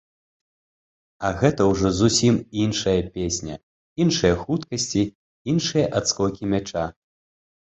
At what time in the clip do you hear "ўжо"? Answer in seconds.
1.71-1.87